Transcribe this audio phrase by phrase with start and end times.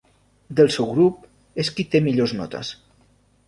[0.59, 1.21] Del seu grup,
[1.67, 2.77] és qui té millors notes.